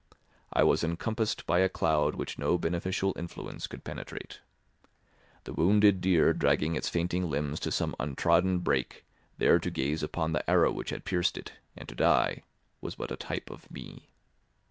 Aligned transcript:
I 0.51 0.63
was 0.63 0.83
encompassed 0.83 1.45
by 1.45 1.59
a 1.59 1.69
cloud 1.69 2.15
which 2.15 2.39
no 2.39 2.57
beneficial 2.57 3.13
influence 3.15 3.67
could 3.67 3.83
penetrate. 3.83 4.39
The 5.43 5.53
wounded 5.53 6.01
deer 6.01 6.33
dragging 6.33 6.73
its 6.75 6.89
fainting 6.89 7.29
limbs 7.29 7.59
to 7.59 7.71
some 7.71 7.95
untrodden 7.99 8.61
brake, 8.61 9.05
there 9.37 9.59
to 9.59 9.69
gaze 9.69 10.01
upon 10.01 10.33
the 10.33 10.49
arrow 10.49 10.71
which 10.71 10.89
had 10.89 11.05
pierced 11.05 11.37
it, 11.37 11.53
and 11.77 11.87
to 11.87 11.93
die, 11.93 12.41
was 12.81 12.95
but 12.95 13.11
a 13.11 13.15
type 13.15 13.51
of 13.51 13.69
me. 13.69 14.09